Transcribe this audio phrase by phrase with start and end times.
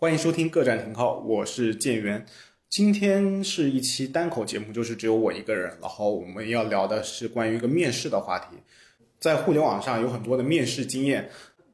[0.00, 2.24] 欢迎收听各站停靠，我是建元。
[2.70, 5.76] 今天是一期单口节目，就是只有我一个人。
[5.80, 8.58] 然后我们要聊的是关于一个面试的话题。
[9.18, 11.28] 在互联网上有很多的面试经验，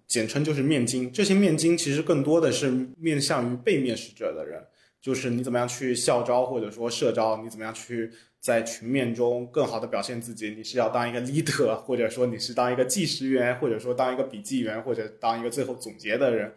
[0.07, 1.13] 简称就是面经。
[1.13, 4.59] 这些面经其实更多的是面向于被面试者的人，
[5.03, 8.11] 就是你怎么样去校招或者说社招，你怎么样去
[8.41, 10.55] 在群面中更好的表现自己。
[10.57, 16.55] 你是要当一个 leader，或者说你是当一个计时员，或者说当一个笔记员，或者当一个最后总结的人。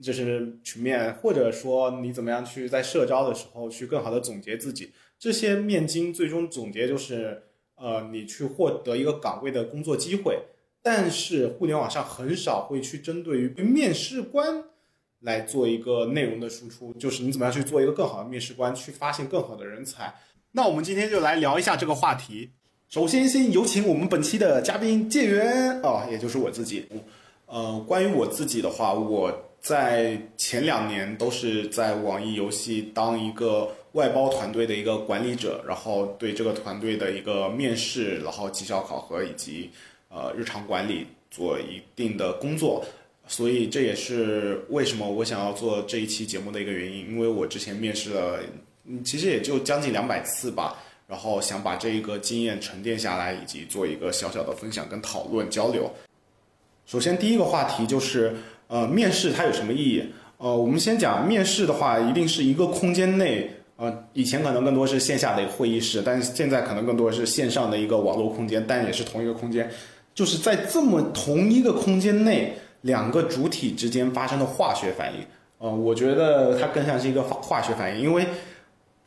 [0.00, 7.42] 就是群面，或者说你怎么样去在社招的时候去更好的总结自己，这些面经最终总结就是，
[7.76, 10.38] 呃，你去获得一个岗位的工作机会。
[10.82, 14.64] 但是互联网上很少会去针对于面试官
[15.20, 20.12] 来做一个内容的输出，就是你怎么样去做一个更好的面试官，去发现更好的人才。
[20.50, 22.50] 那我们今天就来聊一下这个话题。
[22.88, 26.88] 首先，先有请我们本期的嘉宾建元哦，也就是我自己。
[27.46, 29.51] 呃，关于我自己的话，我。
[29.62, 39.70] 在前两年都是在网易游戏当一个外包团队的一个管理者，然后对这个团队的一个面试，然后绩效考核以及
[40.08, 42.84] 呃日常管理做一定的工作，
[43.28, 48.40] 所以这也是为什么我想要做这一期节目的一个原因，因为我之前面试了，
[49.04, 50.76] 其实也就将近两百次吧，
[51.06, 55.88] 然后想把这一个经验沉淀下来，以及做一个小小的分享跟讨论交流。
[56.84, 58.34] 首先第一个话题就是。
[58.72, 60.02] 呃，面试它有什么意义？
[60.38, 69.70] 呃，我们先讲面试的话，一定是一个空间内，呃，以前可能更多是线下的一个会议室，但是现在可能更多是线上的一个网络空间，但也是同一个空间，
[70.14, 75.20] 就是在这么同一个空间内，两个主体之间发生的化学反应。
[75.58, 78.26] 呃，我觉得它更像是一个化化学反应，因为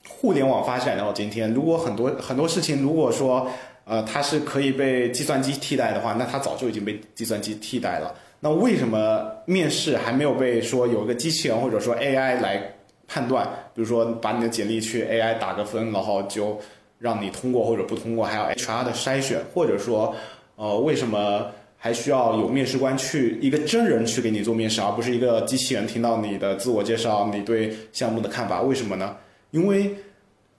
[0.07, 3.50] 互联网发展到今天，如果很多很多事情，如果说
[3.85, 8.13] 呃它是可以被计算机替代的话，那它早就已经被计算机替代了。
[8.45, 12.61] 那为什么面试还没有被说有一个机器人或者说 AI 来
[13.07, 13.43] 判断？
[13.73, 16.55] 比如说把你的简历去 AI 打个分，然后就
[16.99, 20.13] 让你通过或者不通过，还要 HR 的筛选，或者说，
[20.57, 28.61] 呃，为什么还需要有面试官去一个真人去给你做面试，而不是一个机器人听到你的自我介绍、你对项目的看法？
[28.61, 29.16] 为什么呢？
[29.50, 29.91] 因为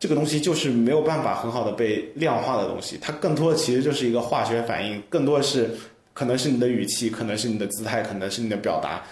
[0.01, 5.71] 这个东西就是没有办法很好的被量化的东西，它更多的其实就是一个化学反应，更多的是。
[6.17, 9.05] 可能是你的语气，可能是你的姿态，可能是你的表达，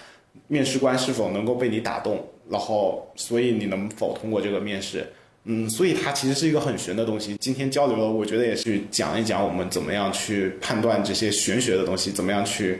[0.47, 5.05] 面试官是否能够被你打动，然后所以你能否通过这个面试？
[5.43, 7.37] 嗯，所以它其实是一个很玄的东西。
[7.39, 12.79] 今天交流了，我觉得也是讲一讲我们怎么样去判断这些玄学的东西，怎么样去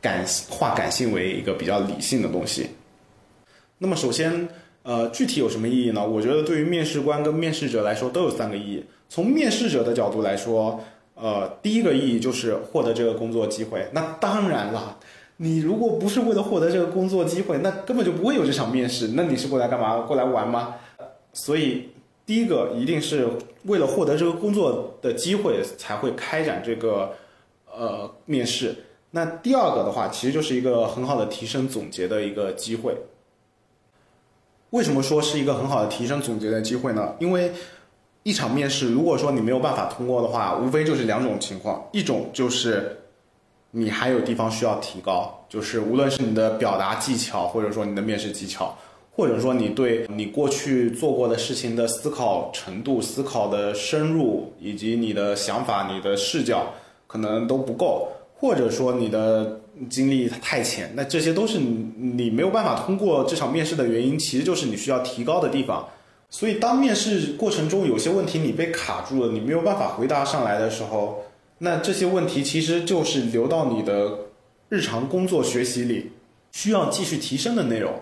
[0.00, 2.66] 感化感性为一个比较理性的东西。
[3.78, 4.48] 那么首先，
[4.82, 6.04] 呃，具体有什么意义呢？
[6.04, 8.84] 我觉得对于面试官跟面试者来说都有三个意义。
[9.08, 10.82] 从面试者的角度来说。
[11.16, 13.88] 呃，第一个意义就是获得这个工作机会。
[13.92, 14.98] 那当然了，
[15.36, 19.12] 你如果不是为了获得这个工作机会，那根本就不会有这场面试。
[19.14, 19.98] 那你是过来干嘛？
[19.98, 20.74] 过来玩吗？
[21.32, 21.90] 所以，
[22.26, 23.28] 第一个一定是
[23.62, 27.12] 为了获得这个工作的机会才会开展这个
[27.72, 28.74] 呃面试。
[29.12, 32.96] 那第二个的话，其实就是一个很好的提升总结的一个机会。
[34.70, 37.14] 为什么说是一个很好的提升总结的机会呢？
[37.20, 37.52] 因为。
[38.24, 42.96] 一场面试，如果说你没有办法通过的话，无非就是两种情况，一种就是
[43.70, 48.74] 你还有地方需要提高，就是无论是你的表达技巧，或者说你的面试技巧，
[49.14, 56.72] 或者说你对你过去做过的事情的思考程度、思考的深入，以及你的想法、你的视角
[57.06, 58.08] 可能都不够，
[58.38, 65.86] 或者说你的经历太浅，那这些都是你没有办法通过这场面试的原因，其实就是你需要提高的地方。
[66.36, 71.22] 所以，当面试过程中有些问题你被卡住了，你没有办法回答上来的时候，
[71.58, 74.18] 那这些问题其实就是留到你的
[74.68, 76.10] 日常工作学习里
[76.50, 77.92] 需要继续提升的内容。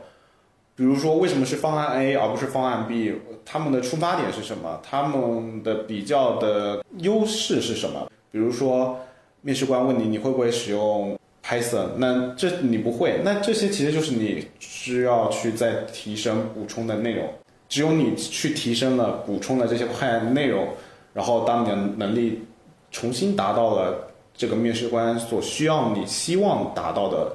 [0.75, 3.12] 比如说，为什么是方案 A 而不是方案 B？
[3.44, 4.81] 他们的出发点是什么？
[4.82, 8.10] 他们的比较的优势是什么？
[8.31, 8.99] 比如说，
[9.43, 17.28] 面试官问你你会不会使用 Python，那这你不会，那这些其实就是你需要去再提升补充的内容。
[17.73, 20.69] 只有你去提升了、补充了这些快的内容，
[21.15, 22.43] 然后当你的能力
[22.91, 27.35] 重新达到了这个面试官所需要、你希望达到的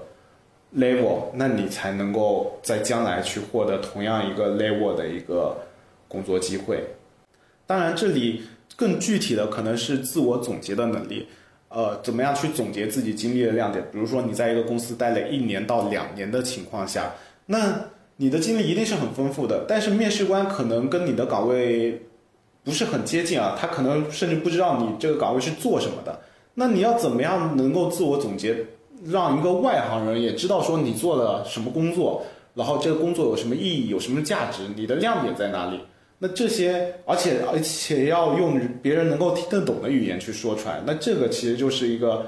[0.75, 5.57] level，那你才能够在将来去获得同样一个 level 的一个
[6.07, 6.83] 工作机会。
[7.65, 8.43] 当然，这里
[8.75, 11.27] 更具体的可能是自我总结的能力，
[11.69, 13.83] 呃，怎么样去总结自己经历的亮点？
[13.91, 17.11] 比如说你在一个公司待了一年到两年的情况下，
[17.47, 17.73] 那。
[18.17, 22.01] 你的经历一定是很丰富的，但是面试官可能跟你的岗位
[22.63, 26.19] 不是很接近啊，他可能甚至不知道你这个岗位是做什么的。
[26.55, 28.57] 那你要怎么样能够自我总结，
[29.05, 32.25] 让一个外行人也知道说你做了什么工作，
[32.55, 35.79] 然后这个工作有什么意义，有什么价值，你的亮点在哪里？
[36.17, 42.25] 那这些，而且而且要用别人能够听得懂的语言去说出来，那这个其实就是一个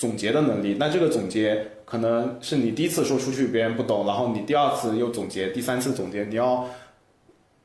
[0.00, 0.76] 总结的能力。
[0.78, 6.66] 那这个总结可能是你第一次说出去别人不懂，然后你第二次又总结，第三次总结，你要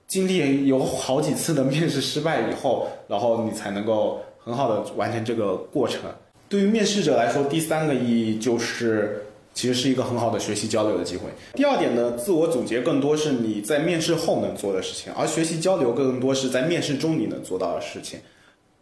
[0.05, 6.01] 经历有好几次的面试失败以后，然后你才能够很好的完成这个过程。
[6.49, 9.21] 对于面试者来说，第三个意义就是。
[9.55, 11.29] 其实是一个很好的学习交流的机会。
[11.53, 18.19] 第二点呢，自我总结更多是你在面试后能做的事情，而学习交流更多是在面试中你能做到的事情。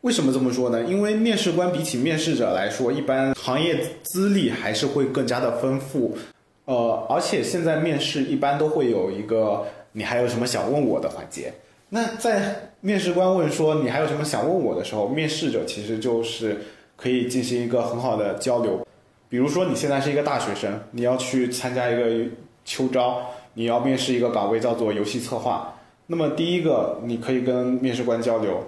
[0.04, 0.84] 为什么这么说呢？
[0.84, 6.18] 因为面试官比起面试者来说，一般行业资历还是会更加的丰富。
[6.66, 11.54] 呃，而且现在面试一般都会有一个“你还有什么想问我的”环节。
[11.88, 16.58] 那在面试官问说“你还有什么想问我的”时候，面试者其实就是
[16.98, 18.86] 可以进行一个很好的交流。
[19.30, 22.30] 比如说你现在是一个大学生，你要去参加一个
[22.66, 23.22] 秋招，
[23.54, 25.74] 你要面试一个岗位叫做游戏策划。
[26.08, 28.62] 那么第一个，你可以跟面试官交流，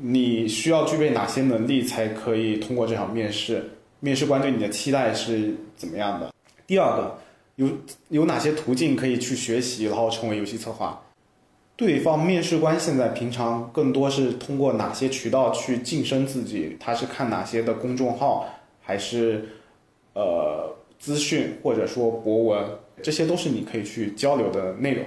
[0.00, 3.70] 你需要具备哪些能力才可以通过这场面试？
[4.00, 6.32] 面试官对你的期待是怎么样的？
[6.66, 7.18] 第二个，
[7.56, 7.68] 有
[8.08, 11.02] 有哪些途径可以去学习，然后成为游戏策划？
[11.76, 16.76] 对方面试官现在平常更多是通过哪些渠道去晋升自己？
[16.78, 18.48] 他是看哪些的公众号，
[18.80, 19.48] 还是？
[20.14, 22.64] 呃，资讯或者说博文，
[23.00, 25.04] 这些都是你可以去交流的内容。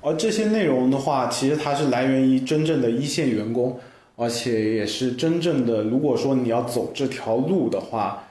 [0.00, 3.78] 而这些内容的话，其实它是来源于真正的一线员工，
[4.20, 5.82] 而且也是真正的。
[5.82, 8.28] 如果说你要走这条路的话，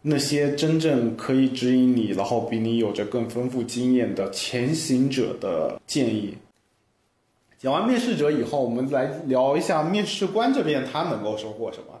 [0.00, 6.38] 那些真正可以指引你，然后比你有着更丰富经验的前行者的建议。
[7.58, 12.00] 讲完面试者以后，我们来聊一下面试官这边他能够收获什么。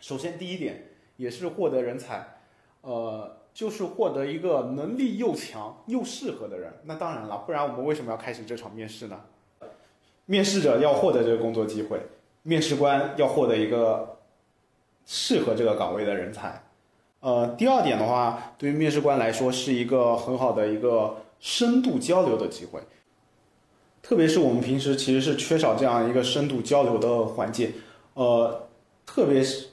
[0.00, 0.88] 首先，第一点。
[1.18, 2.26] 也是获得人才，
[2.80, 6.72] 呃，就是获得一个能力又强又适合的人。
[6.84, 9.20] 那当然了，不然我们为什么要开始这场面试呢？
[10.26, 12.00] 面试者要获得这个工作机会，
[12.42, 14.18] 面试官要获得一个
[15.06, 16.62] 适合这个岗位的人才。
[17.20, 22.80] 呃，第二点的话，对于面试官来说是一个很好的一个深度交流的机会，
[24.02, 27.72] 特别是我们平时其实是缺少这样一个深度交流的环境，
[28.14, 28.68] 呃，
[29.06, 29.68] 特别是。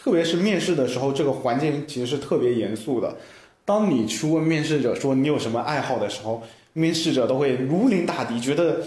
[0.00, 3.16] 特别是面试的时候，这个环境其实是特别严肃的。
[3.64, 6.40] 当你去问面试者说你有什么爱好的时候，
[6.72, 8.84] 面试者都会如临大敌，觉得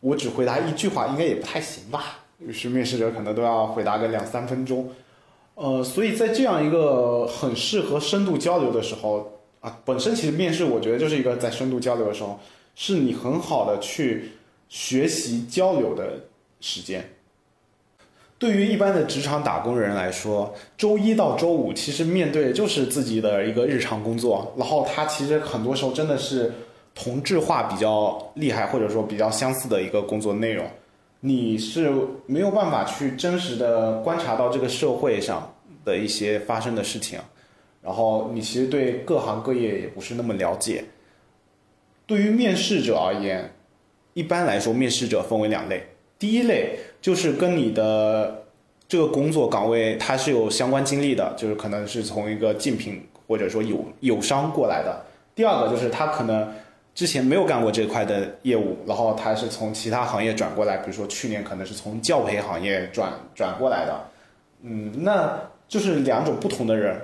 [0.00, 2.20] 我只回答一句话应该也不太行吧。
[2.38, 4.90] 于是面试者可能都要回答个两三分钟。
[5.54, 9.30] 呃，所以在这样一个很适合深度交流的时候
[9.60, 12.38] 啊，本身其实面试我觉得就是一个在深度交流的时候，
[12.74, 14.32] 是你很好的去
[14.70, 16.14] 学习交流的
[16.60, 17.06] 时间。
[18.38, 26.50] 对于一般的职场打工人来说，周一到周五其实面对就是自己的一个日常工作，然后他其实很多时候真的是
[26.94, 30.66] 同质化比较厉害，或者说比较相似的一个工作内容，
[31.20, 31.90] 你是
[32.26, 35.54] 没有办法去真实的观察到这个社会上
[35.84, 37.18] 的一些发生的事情，
[37.82, 40.84] 然后你其实对各行各业也不是那么了解。
[42.06, 43.52] 对于面试者而言，
[44.14, 45.86] 一般来说面试者分为两类。
[46.18, 48.44] 第一类就是跟你的
[48.86, 55.02] 这个工作岗位它是有相关经历的，就是可能是从一个竞品或者说友友商过来的。
[55.34, 56.52] 第二个就是他可能
[56.94, 64.04] 之前没有干过这块的业务，然后他是从其他行业转过来，比如说去年可能是从教培行业转转过来的。
[64.62, 67.00] 嗯，那就是两种不同的人，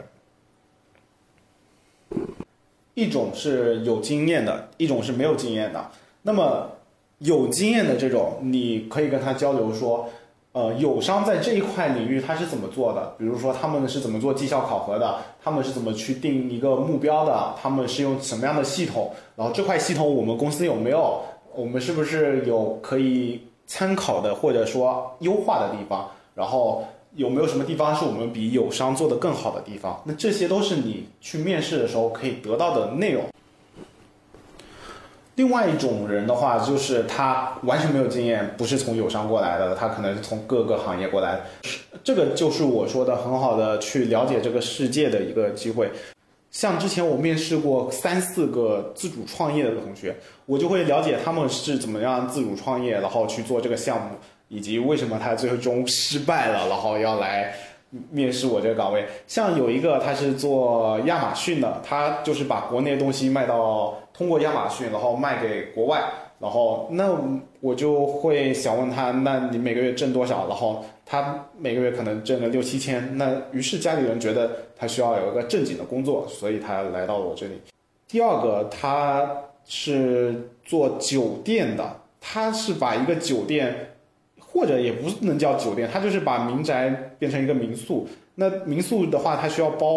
[2.94, 5.90] 一种是有经验的，一种是没有经验的。
[6.22, 6.72] 那么。
[7.20, 10.06] 有经验的这种，你可以跟他交流说，
[10.56, 13.14] 呃，友商在这一块领域他是怎么做的？
[13.18, 15.16] 比如说他们是怎么做绩效考核的？
[15.44, 17.54] 他们是怎么去定一个目标的？
[17.60, 19.12] 他们是用什么样的系统？
[19.36, 21.20] 然后这块系统我们公司有没有？
[21.54, 26.08] 我们是不是有可以参考的或者说优化的地方？
[26.34, 26.86] 然后
[27.16, 30.00] 有没有什么地方是我们比友商做的更好的地方？
[30.06, 33.22] 那这些都是你去面试的时候可以得到的内容。
[35.36, 41.40] 另外一种人的话，就是他完全没有经验，不是从友商过来的，他可能是从各个行业过来。
[42.02, 45.90] 这个就是我说的很好的去了解这个世界的一个机会。
[46.50, 50.16] 像之前我面试过三四个自主创业的同学，
[50.46, 54.16] 我就会了解他们是怎么样自主创业，然后去做这个项目，
[54.48, 57.54] 以及为什么他最终失败了，然后要来。
[58.10, 66.02] 面试我这个岗位，像有一个他是做亚马逊的，他就是把国内东西卖到通过亚马逊，然后卖给国外，
[66.38, 67.14] 然后那
[67.60, 70.48] 我就会想问他，那你每个月挣多少？
[70.48, 77.60] 然后他每个月可能挣了六七千，那于是家里人觉得他需要有一个正经的工作，所以他来到了我这里。
[78.08, 79.28] 第二个他
[79.66, 83.90] 是做酒店的，他是把一个酒店，
[84.38, 88.08] 或者也不能叫酒店，他就是把民宅变成一个民宿。
[88.36, 89.88] 那民宿的话，它需要包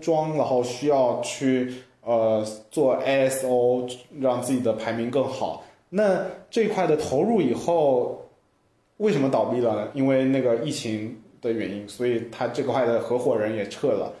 [0.00, 1.70] 装，然后需要去
[2.04, 3.90] 呃做 ISO，
[4.20, 5.64] 让自己的排名更好。
[5.88, 8.20] 那这块的投入以后，
[8.96, 9.88] 为什么倒闭了呢？
[9.94, 14.12] 因为那个疫情的原因，所以他这块的合伙人也撤了。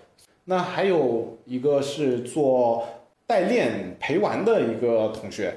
[0.44, 2.84] 那还有一个是做
[3.26, 5.54] 代练陪玩的一个同学，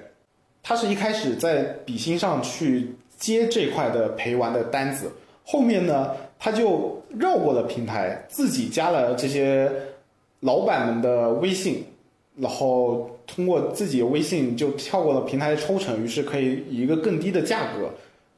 [0.61, 5.11] 他是一开始在比心上去接这块的陪玩的单子，
[5.43, 9.69] 后面呢他就绕过了平台，自己加了这些
[10.41, 11.83] 老板们的微信，
[12.37, 17.89] 然后通过自己微信就跳过了平台的抽成，于是可以以一个更低的价格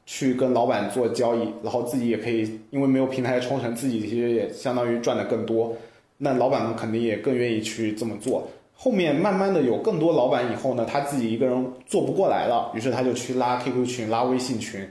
[0.06, 5.76] 去跟老板做交易，然后自己也可以因为没有平台的抽成，自己其实也相当于赚的更多。
[6.16, 8.48] 那老板们肯定也更愿意去这么做。
[8.74, 14.88] 后面慢慢的有更多老板以后呢，他自己一个人做不过来了，于是他就去拉 QQ 群、拉微信群，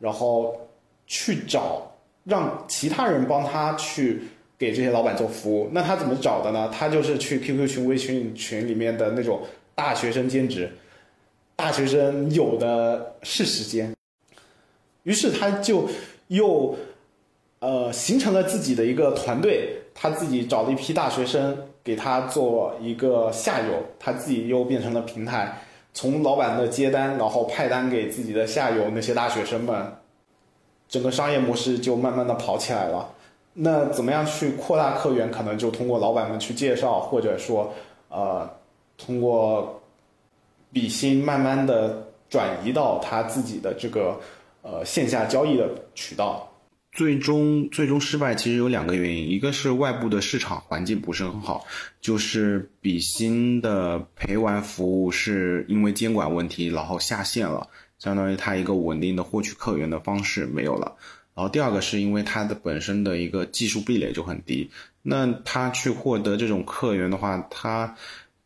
[0.00, 0.56] 然后
[1.06, 1.82] 去找
[2.24, 4.22] 让其他人帮他去
[4.58, 5.68] 给这些老板做服务。
[5.72, 6.68] 那他怎么找的呢？
[6.72, 9.42] 他就是去 QQ 群、微信群里面的那种
[9.74, 10.70] 大学生兼职，
[11.54, 13.94] 大学生有的是时间，
[15.04, 15.88] 于是他就
[16.26, 16.76] 又
[17.60, 19.74] 呃形成了自己的一个团队。
[20.00, 25.60] 他自己找了一批大学生给他做一个下游，他自己又变成了平台，
[25.92, 29.92] 从老板的接单，然后派单给自己的下游那些大学生们，
[30.88, 33.12] 整个商业模式就慢慢的跑起来了。
[33.60, 35.28] 那怎么样去扩大客源？
[35.32, 37.74] 可能就通过老板们去介绍，或者说，
[38.08, 38.48] 呃，
[38.96, 39.82] 通过
[40.72, 44.20] 比心慢慢的转移到他自己的这个
[44.62, 46.44] 呃线下交易的渠道。
[46.92, 51.66] 最终最终失败其实有两个原因，一个是外部的市场环境不是很好，
[52.00, 57.66] 就是比心的陪玩服务是因为监管问题然后下线了，
[57.98, 60.96] 相当于它一个稳定的获取客源的方式没有了。
[61.38, 64.68] 然后第二个是因为它的本身的一个技术壁垒就很低，
[65.02, 67.94] 那他去获得这种客源的话，他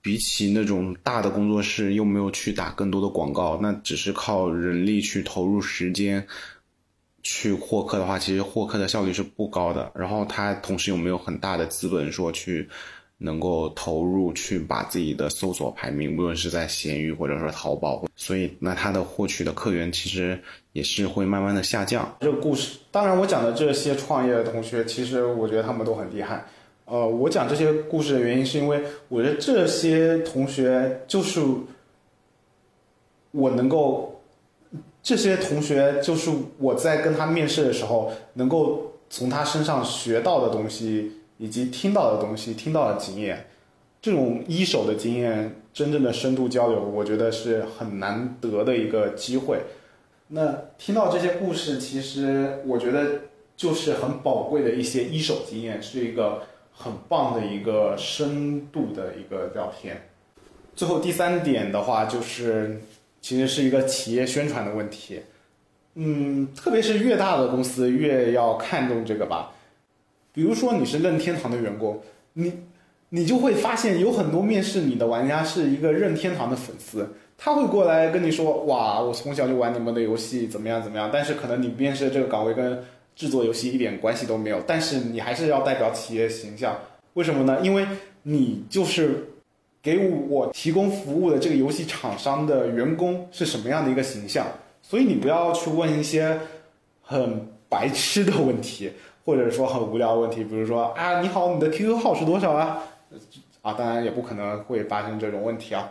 [0.03, 6.27] 比起那种大的工作室又没有去打更多的广告，那只是靠人力去投入时间。
[7.23, 9.91] 去获客的话，其实获客的效率是不高的。
[9.95, 12.69] 然后他同时有没有很大的资本说去
[13.23, 20.39] 能够投入去把自己的搜索排名，无论是在闲鱼或者说淘宝，所以那他的获取的客源其实
[20.73, 22.17] 也是会慢慢的下降。
[22.21, 26.45] 这个故事，当然我讲的这些创业的同学，其实我觉得他们都很厉害。
[26.85, 31.41] 呃，我讲这些故事的原因是因为我觉得这些同学就是
[33.31, 34.11] 我能够。
[35.05, 41.11] 这些同学就是我在跟他面试的时候，能够从他身上学到的东西，
[41.43, 43.47] 以及听到的东西，听到的经验，
[44.01, 49.59] 这种一手的经验，真正的深度交流，我觉得是很难得的一个机会。
[50.29, 53.23] 那听到这些故事，其实我觉得
[53.57, 60.09] 就是很宝贵的一些一手经验，是一个很棒的一个深度的一个聊天。
[60.77, 62.81] 最后第三点的话就是。
[63.25, 65.21] 其实是一个企业宣传的问题，
[65.95, 69.53] 嗯，特别是越大的公司越要看重这个吧。
[70.33, 72.01] 比如说你是任天堂的员工，
[72.33, 72.53] 你
[73.11, 81.11] 你就会发现有很多面试你的玩家是一个任天堂的粉丝，他会过来跟你说，哇，我从小就玩你们的游戏，怎么样怎么样。
[81.13, 82.83] 但是可能你面试的这个岗位跟
[83.15, 86.77] 制作游戏一点关系都没有，但是你还是要代表企业形象，
[87.15, 87.61] 为什么呢？
[87.63, 87.87] 因为
[88.23, 89.29] 你就是。
[89.85, 89.99] 给
[90.29, 94.47] 我提供服务的这个游戏厂商的员工是什么样的一个形象？
[94.81, 96.39] 所以你不要去问一些
[97.03, 98.93] 很白痴的问题，
[99.25, 102.83] 或者说很无聊的问题，比如说啊，你好，你的 QQ 号是多少啊？
[103.63, 105.89] 啊，当然也不可能会发生这种问题啊。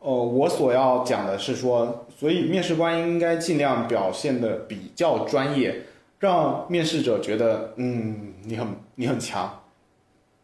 [0.00, 5.82] 呃，我所要讲的是说，所以面试官应该尽量表现的比较专业，
[6.18, 9.62] 让面试者觉得，嗯，你很你很强。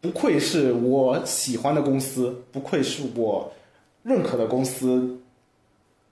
[0.01, 3.49] 不愧是我喜欢的公司，不愧是我
[4.01, 5.17] 认可的公司，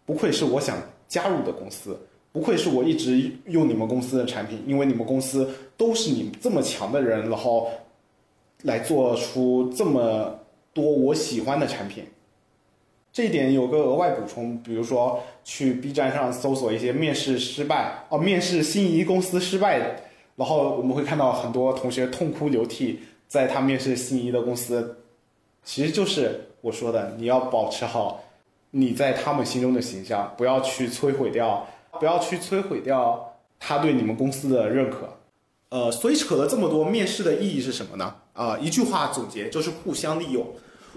[0.05, 0.77] 不愧是我想
[1.10, 2.00] 加入的公司，
[2.31, 7.69] 不愧是我一直用你们公司的产品，因为你们公司都是你这么强的人，然后
[8.63, 10.39] 来做出这么
[10.73, 12.05] 多我喜欢的产品。
[13.11, 19.79] 这一点有个额外补充，比如说去 B 站上搜索一些面试失败哦，面试心仪公司失败，
[20.35, 23.00] 然后我们会看到很多同学痛哭流涕。
[23.27, 24.97] 在他面试心仪的公司，
[25.63, 28.21] 其实就是我说的，你要保持好
[28.71, 31.65] 你在他们心中的形象，不要去摧毁掉，
[32.00, 35.17] 不要去摧毁掉他对你们公司的认可。
[35.69, 38.15] 呃，所以扯了这么多，面试的意义是什么呢？
[38.33, 40.45] 啊，一句话总结就是互相利用。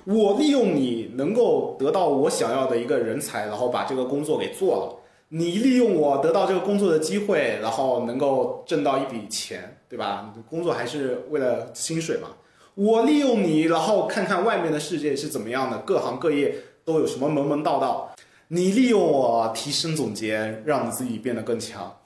[0.04, 5.00] 我利用你能够得到我想要的一个人才，然后把这个工作给做了。
[5.28, 10.32] 你利用我得到这个工作的机会，然后能够挣到一笔钱，对吧？
[10.48, 12.28] 工作还是为了薪水嘛。
[12.74, 18.13] 我利用你，然后看看外面的世界是怎么样的，各行各业都有什么门门道道。
[18.48, 21.96] 你利用我提升总结，让自己变得更强。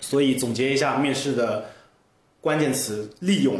[0.00, 1.70] 所以总结一下面试的
[2.40, 3.56] 关键词：利用。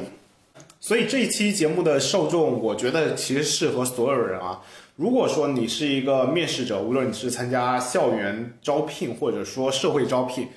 [0.81, 4.61] 所以这一期节目的受众，我觉得其实适合所有人啊。
[4.97, 10.49] 如果说你是一个面试者，无论你是参加校园招聘或者说社会招聘，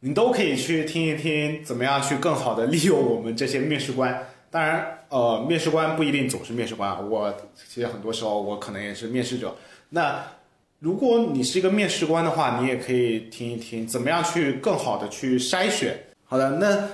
[0.00, 4.26] 你都可以去听一听，怎么样去更好的利用我们这些面试官。
[4.50, 7.08] 当然，呃，面试官不一定总是面试官。
[7.08, 9.54] 我其实很多时候我可能也是面试者。
[9.90, 10.22] 那
[10.80, 15.98] 如果你是一个面试官的话，你也可以听一听，怎么样去更好的去筛选。
[16.24, 16.88] 好的，那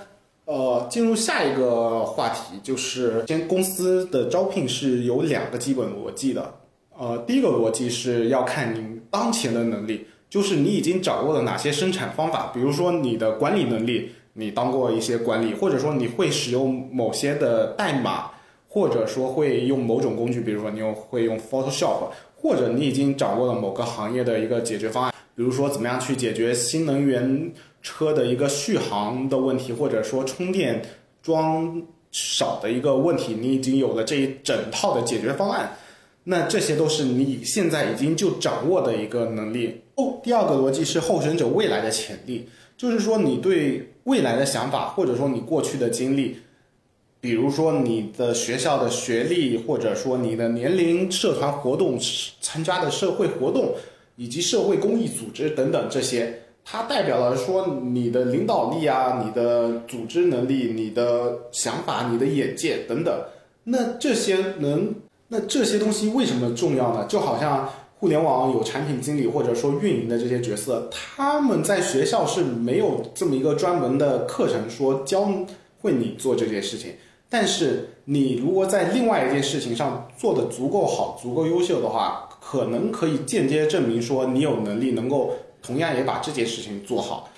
[0.46, 6.54] 呃，进入下一个话题，就是先公司的招聘是有两个基本逻辑的。
[6.96, 14.10] 呃，第一个逻辑是要看您当前的能力，就是你已经掌握了哪些生产方法，比如说你的管理能力。
[14.36, 18.32] 你当过一些管理，或者说你会使用某些的代码，
[18.68, 22.08] 或者说会用某种工具，比如说你用会用 Photoshop，
[22.44, 30.82] 或者你已经掌握了某个行业的一个解决方案，比如说怎么样去解决新能源车的一个续航的问题，或者说充电
[31.22, 31.82] 桩
[32.12, 35.74] 少的一个问题，你已经有了这一整套的解决方案，
[36.24, 39.80] 那这些都是你现在已经就掌握的一个能力。
[39.94, 42.46] 哦，第二个逻辑是候选者未来的潜力。
[42.76, 46.36] 就是说，你对未来的想法，或者说你过去的经历，
[47.24, 51.98] 比如说你的学校的学历，或者说你的年龄、社团活动
[52.42, 53.72] 参加的社会活动，
[54.16, 63.18] 以及社会公益组织等等这些，它代表了说你的领导力啊，你的组织能力，你的想法，你的眼界等等。
[63.64, 64.94] 那这些能，
[65.28, 67.06] 那这些东西为什么重要呢？
[67.08, 67.66] 就好像。
[67.96, 75.26] 互联网有产品经理或者说运营的这些角色，他们在学校是没有这么一个专门的课程说教
[75.80, 76.92] 会你做这件事情。
[77.34, 87.28] 但是你如果在另外一件事情上做的足够好、足够优秀的话，可能可以间接证明说你有能力能够同样也把这件事情做好。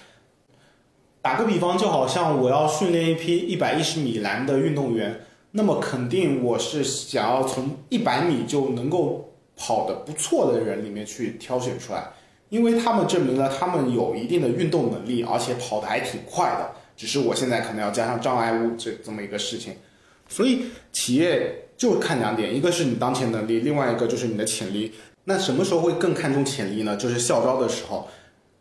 [1.22, 5.18] 打个比方，就好像我要训练一批一百一十米栏的运动员，
[5.52, 9.22] 那么肯定我是想要从一百米就能够。
[9.58, 12.10] 跑得不错的人里面去挑选出来，
[12.50, 16.72] 因为他们证明了他们有一定的运动能力，而且跑得还挺快的。
[16.94, 19.72] 只是我现在可能要加上障碍物这这么一个事情，
[20.28, 24.92] 所以企业就看两点，一个是你当前能力，另外一个就是你的潜力。
[25.24, 26.96] 那什么时候会更看重潜力呢？
[26.96, 28.08] 就是校招的时候，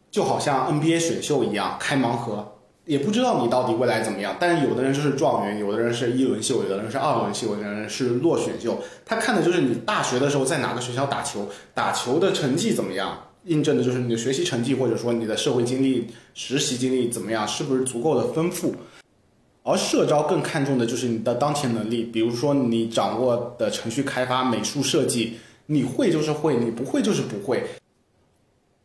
[0.10, 2.54] 就好像 NBA 选秀一样，开盲盒。
[2.86, 8.80] 也不知道你到底未来怎么样，但是有的人就是状元，有的人是一轮秀，有的人是二轮秀，有的人是落选秀。
[9.04, 18.76] 他看的就是你大学的时候在哪个学校打球，打球的成绩怎么样，印证的就是你的学习成绩或者说你的社会经历、实习经历怎么样，是不是足够的丰富。
[19.66, 27.64] 而社招更看重的就是你的当前能力，比如说你掌握的程序开发、美术设计，你会就是会，你不会就是不会。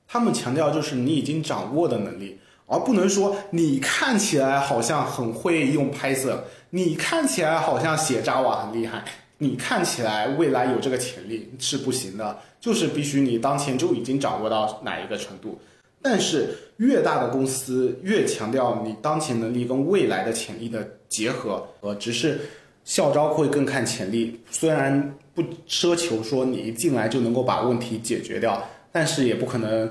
[0.09, 2.38] 他们强调就是你已经掌握的能力。
[2.73, 6.38] 而不能说你看起来好像很会用 Python，
[6.71, 9.05] 你看起来好像写 Java 很厉害，
[9.38, 15.61] 你看起来未来有这个潜力是不行的，就是必须你当前就已经掌握到哪一个程度。
[16.02, 22.40] 但是越大的公司越强调你当前能力跟未来的潜力的结合，呃，只是
[22.84, 29.90] 校招会更看潜力，虽然不奢求说你一进来就能够把问题解决掉，但是也不可能。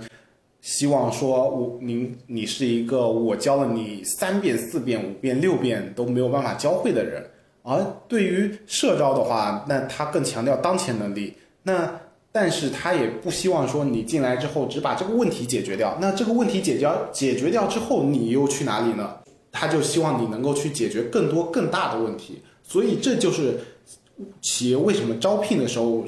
[0.61, 7.25] 希望说，我您你是一个我教了你三遍、四遍、五遍、六遍都没有办法教会的人。
[7.63, 11.33] 而对于社招的话，那他更强调当前能力。
[11.63, 11.89] 那
[12.41, 15.97] 但是他也不希望说你进来之后只把这个问题解决掉。
[15.99, 19.13] 那这个问题解决解决掉之后，你又去哪里呢？
[19.51, 22.41] 他就希望你能够去解决更多更大的问题。
[22.63, 23.59] 所以这就是
[24.41, 26.05] 企业为什么招聘的时候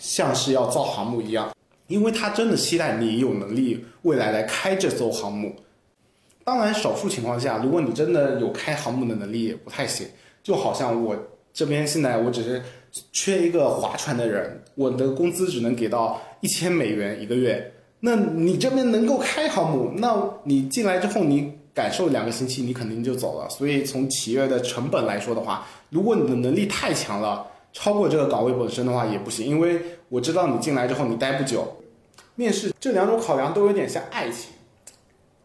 [0.00, 1.52] 像是要造航母一样。
[1.88, 5.54] 因为他真的期待你有能力未来来开这艘航母。
[6.42, 10.06] 当然，少数情况下，如果你真的有开航母的能力，也不太行。
[10.42, 11.14] 就好像我
[11.52, 12.62] 这边现在我只是
[13.12, 17.72] 缺一个划船的人，我的工资只能给到一千美元一个月。
[18.00, 23.48] 那你这边能够开航母，那你进来之后，你感受两个星期，你肯定就走了。
[23.50, 27.46] 所以从企业的成本来说的话，如果你的能力太强了。
[27.78, 29.78] 超过这个岗位本身的话也不行，因为
[30.08, 31.76] 我知道你进来之后你待不久。
[32.34, 34.50] 面试这两种考量都有点像爱情，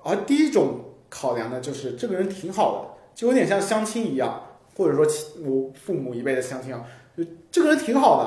[0.01, 4.43] 而第一种考量呢，就是这个人挺好的，就有点像相亲一样，
[4.77, 5.05] 或者说
[5.43, 6.85] 我父母一辈的相亲啊，
[7.17, 8.23] 就这个人挺好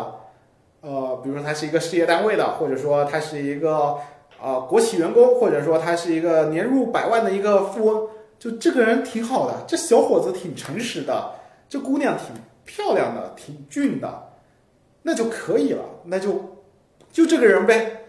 [0.83, 3.97] 的，呃，比如说他是一个事业单位的，或者说他是一个
[4.42, 11.33] 呃国企员工，或者说他是一个年入百万的一个富翁，就这个人挺好的，这小伙子挺诚实的，
[11.68, 14.31] 这姑娘挺漂亮的，挺俊的，
[15.03, 16.59] 那就可以了，那就
[17.11, 18.03] 就这个人呗。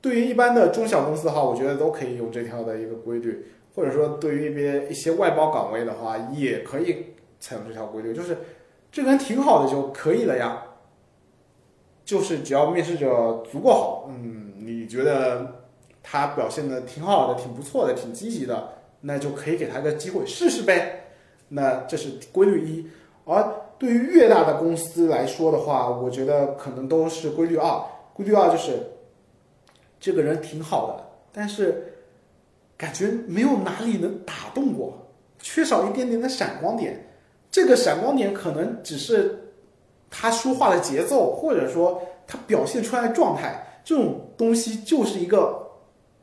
[0.00, 8.38] 对于一般的中小公司的话，我觉得都可以用这条的一个规律，或者说对于一边一些外包岗位的话，也可以采用这条规律，就是
[8.98, 10.60] 这个人挺好的就可以了呀。
[12.04, 15.62] 就是只要面试者足够好，嗯，你觉得
[16.02, 21.04] 他表现的挺好的、挺不错的、挺积极的，那就可以给他个机会试试呗。
[21.46, 22.90] 那这是规律一。
[23.24, 27.80] 而对于越大的公司来说的话，我觉得可能都是规律二。
[28.14, 28.84] 规律二就是
[30.00, 31.94] 这个人挺好的，但是
[32.76, 34.92] 感觉没有哪里能打动我，
[35.38, 37.04] 缺少一点点的闪光点。
[37.58, 39.44] 这个闪光点可能只是。
[40.10, 45.68] 他说话的节奏，或者说他表现出来的状态，这种东西就是一个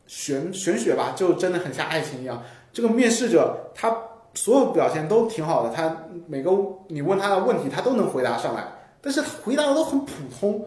[0.08, 2.42] 玄玄学吧，就真的很像爱情一样。
[2.74, 3.96] 这个面试者他
[4.34, 5.96] 所有表现都挺好的，他
[6.26, 6.50] 每个
[6.88, 8.66] 你问他的问题，他都能回答上来，
[9.02, 10.66] 但是他回答的都很普通。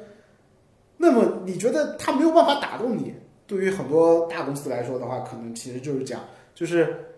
[0.97, 3.13] 那么你觉得他没有办法打动你？
[3.49, 6.21] 对于很多大公司来说的话，可能其实就是讲，
[6.55, 7.17] 就是，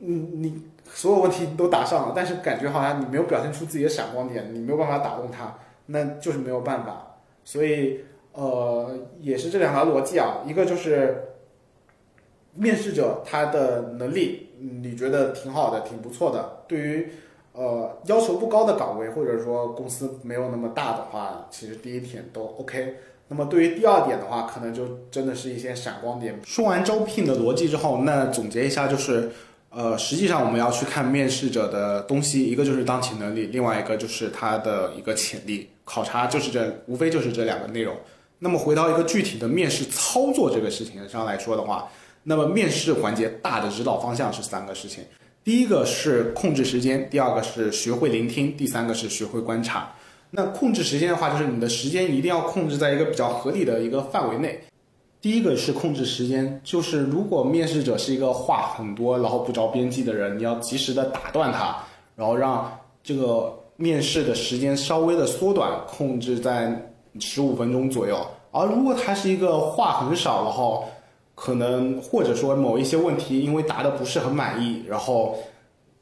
[0.00, 0.60] 嗯，你。
[0.94, 7.16] 所有问题你都答上了，但是感觉好像你没有表现出自己的闪光点，你没有办法打动他，那就是没有办法。
[7.44, 11.34] 所以，呃，也是这两条逻辑啊，一个就是
[12.54, 14.50] 面试者他的能力
[14.82, 17.08] 你觉得挺好的、挺不错的，对于
[17.52, 22.96] 呃要求不高的岗位或者说公司没有那么大的话，其实第一点都 OK。
[23.28, 26.38] 那么对于第二点的话，可能就真的是一些闪光点。
[26.44, 29.30] 说完招聘的逻辑之后，那总结一下就是。
[29.74, 35.66] 呃，实际上我们要去看面试者的东西，一个就是当前能力，另外一个就是他的一个潜力。
[35.84, 37.96] 考察就是这，无非就是这两个内容。
[38.38, 41.88] 那么回到一个具体的面试操作这个事情上来说的话，
[42.22, 45.02] 那么面试环节大的指导方向是三个事情：
[45.42, 49.90] 第一个是控制时间，第二个是学会聆听，第三个是学会观察。
[50.30, 54.60] 那控制时间的话，就是你的时间一定要控制在一个比较合理的一个范围内。
[55.22, 61.76] 第一个是控制时间，就是如果面试者是一个话很多，然后不着边际的人，你要及时的打断他，
[62.16, 66.76] 然后让这个面试的时间稍微的缩短，控制在
[67.20, 68.18] 十五分钟左右。
[68.50, 70.84] 而如果他是一个话很少，然后
[71.36, 75.38] 可能或者说某一些问题因为答的不是很满意，然后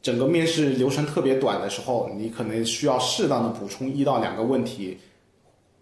[0.00, 4.96] 整个面试流程特别短的时候，你可能需要适当的补充一到两个问题。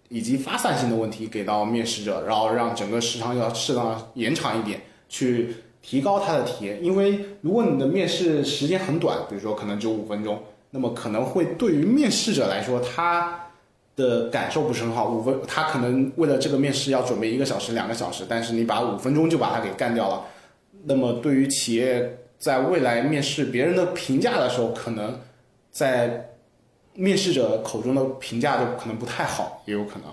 [0.08, 6.82] 以及发散性的问题给到面试者，然后让整个时长要适当延长一点，去提高他的体验。
[6.82, 13.48] 因为如果你的面试时间很短，比如说可能就五分钟，那么可能会对于面试者来说，他
[13.96, 15.10] 的感受不是很好。
[15.10, 20.24] 五分，他可能为了这个面试要准备一个小时、两个小时，但是你把五分钟就把它给干掉了，
[20.84, 25.20] 那么对于企业在未来面试别人的评价的时候，可能
[25.70, 26.27] 在。
[27.00, 30.12] 面试者口中的评价就可能不太好，也有可能，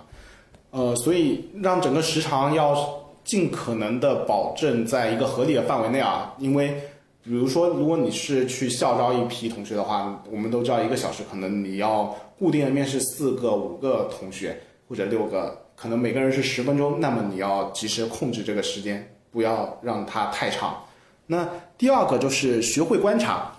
[0.70, 2.78] 呃，所以让整个时长要
[3.24, 6.36] 尽可能的保证在一个合理的范围内啊。
[6.38, 6.80] 因为，
[7.24, 20.84] 比如说，如果你是去校招一批同学的话，我们都知道一个小时可能你要固定的面试四个、五个同学或者六个，可能每个人是十分钟，那么你要及时控制这个时间，不要让它太长。
[21.26, 23.52] 那第二个就是学会观察。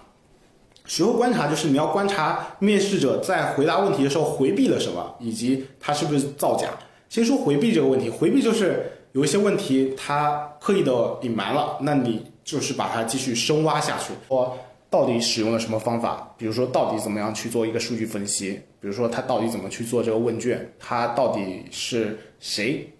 [0.86, 6.70] 学会观察就是你要观察面试者在回答问题的时候回避了什么，以及他是不是造假。
[7.08, 14.56] 先说回避这个问题，回避就是有一些问题他刻意的隐瞒了，那你就是把它继续深挖下去，说
[14.88, 22.92] 到底使用了什么方法，比如说到底怎么样去做一个数据分析，比如说他到底怎么去做这个问卷，他到底是谁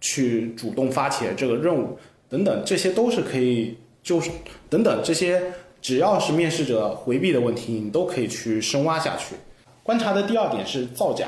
[0.00, 1.98] 去主动发起这个任务
[2.28, 4.30] 等等，这些都是可以就是
[4.68, 5.42] 等等这些。
[5.80, 9.34] 只要是面试者回避的问题，你都可以去深挖下去。
[9.82, 11.26] 观察的第二点是造假，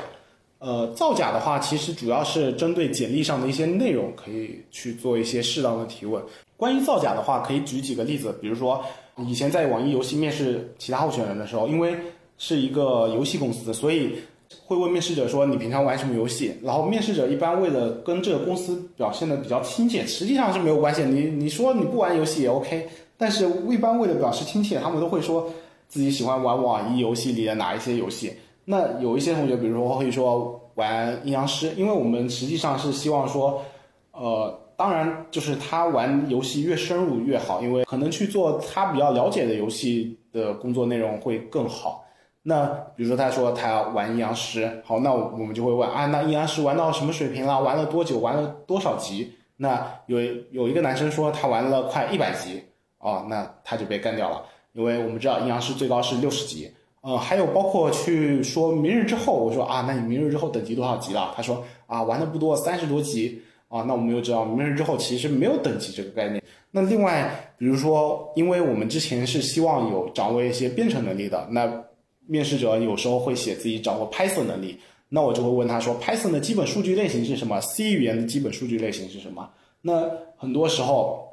[0.59, 6.21] 呃，造假的话，其实主要是针对简历上的一些内容，可以去做一些适当的提问。
[6.55, 8.81] 关于造假的话，可以举几个例子，比如说
[9.17, 11.95] 以前在网易游戏面试其他候选人的时候，因为
[12.37, 14.15] 是一个游戏公司，所以
[14.65, 16.53] 会问面试者说你平常玩什么游戏？
[16.61, 22.87] 然后面试者一般为了跟这个公司表现的比较亲切，实际上是没有关系，你你说你不玩游戏也 OK。
[23.23, 25.49] 但是，一般为了表示亲切，他们都会说
[25.87, 28.33] 自己喜欢玩网易游戏里的哪一些游戏。
[28.65, 33.63] 那有一些同学，比如说会说玩阴阳师，因为我们实际上是希望说，
[34.11, 42.03] 呃，当然就是他玩游戏越深入越好，因为可能去做他比较了解的游戏的工作内容会更好。
[42.41, 42.65] 那
[42.97, 47.61] 比如说他说他要玩阴阳师，好，那我们就会问啊，那阴阳师玩到什么水平了？
[47.61, 48.19] 玩了多久？
[48.19, 49.31] 玩了多少级？
[49.55, 50.19] 那有
[50.51, 52.61] 有一个男生说他玩了快一百级，
[53.03, 56.71] 哦，那他就被干掉了，因为我们知道阴阳师最高是六十级。
[57.01, 61.33] 呃，还有包括去说明日之后，我说啊，那你明日之后等级多少级了？
[61.35, 63.81] 他说啊，玩的不多，三十多级啊。
[63.81, 66.41] 那我们又知道明日之后其实没有等级这个概念。
[66.71, 71.83] 那另外，比如说，因为我们之前是希望有掌握一些编程能力的，那
[72.25, 79.49] 面试者有时候会写自己掌握 Python 能力，那我就会问他说，Python 的基本数据类型是什么？C 语言的基本数据类型是什么？
[79.81, 81.32] 那很多时候，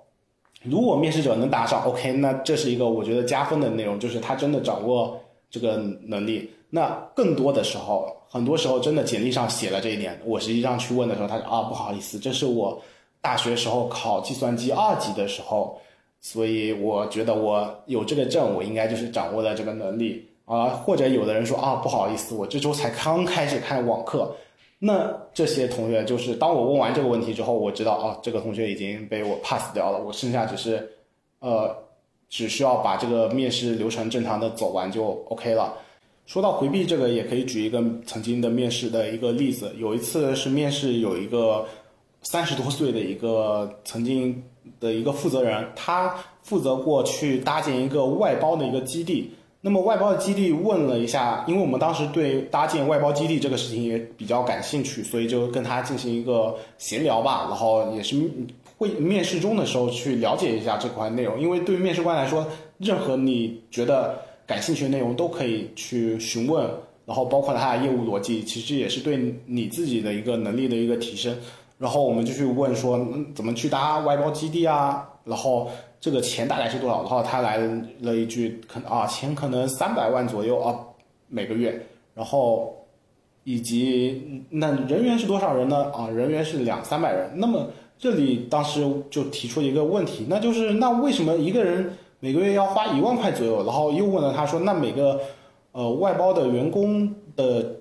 [0.62, 5.20] 如果面试者能答上 OK，那这是一个我觉得加分的内容，就是他真的掌握。
[5.52, 12.80] 这个能力，那更多的时候，很多时候真的简历上写了这一点，我实际上去问的时候，他说啊不好意思，这是我
[13.20, 15.76] 大学时候考计算机二级的时候，
[16.20, 20.68] 所以我觉得我有这个证，我应该就是掌握了这个能力啊。
[20.68, 24.32] 或者有的人说啊不好意思，我这周才刚开始看网课，
[24.80, 30.90] 那这些同学就是当我问完这个问题之后，我知道啊这个同学已经被我 pass 掉了，我剩下只是
[31.38, 31.72] 呃。
[32.32, 35.74] 只需要把这个面试流程正常的走完就 OK 了。
[36.26, 39.74] 说到回避这个，也可以举一个曾经的面试的一个例子。
[39.76, 41.66] 有一次是面试，有一个
[42.22, 44.40] 三十多岁的一个曾经
[44.78, 49.32] 的一个负责人，他负责过去搭建一个外包的一个基地。
[49.60, 57.46] 那么外包的基地问了一下，因为我们当时对搭建外包基地这个事情也比较感兴趣，所以就跟他进行一个闲聊吧。
[57.48, 58.16] 然后也是。
[58.78, 62.46] 会面试中的时候去了解一下这块内容，因为对面试官来说，
[62.78, 66.66] 任何你觉得感兴趣的内容都可以去询问，
[67.04, 71.36] 然后包括他的业务逻辑，其实也是对你自己的一个能力的一个提升。
[71.76, 75.06] 然后我们就去问说，怎么去搭外包基地啊？
[75.24, 75.70] 然后
[76.00, 77.02] 这个钱大概是多少？
[77.02, 77.58] 然后他来
[78.00, 80.74] 了一句，可能啊钱可能三百万左右啊
[81.28, 81.80] 每个月，
[82.14, 82.74] 然后
[83.44, 85.92] 以及那人员是多少人呢？
[85.92, 87.68] 啊人员是两三百人，那么。
[88.02, 93.62] 这里当时就提出一个问题，那就是那为什么一个人每个月要花一万块左右？
[93.62, 95.20] 然后又问了他说，那每个
[95.72, 97.76] 呃外包的员工的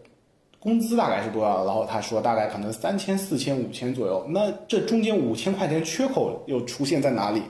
[0.60, 1.64] 工资大概是多少？
[1.64, 4.26] 然后他说大概可能三千、四千、五千左右。
[4.28, 7.42] 那这中间五千块钱缺口又出现在哪里？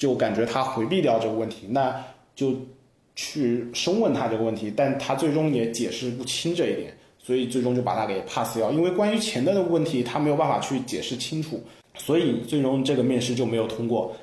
[0.00, 2.02] 就感觉他回避掉这个问题，那
[2.34, 2.54] 就
[3.14, 8.72] 去深问他这个问题，但他最终也解释不清这一点，所以最终就把他给 pass 掉。
[8.72, 11.62] 因为关于钱的问题，他没有办法去解释清楚。
[11.98, 14.16] 所以最终这个面试就没有通过，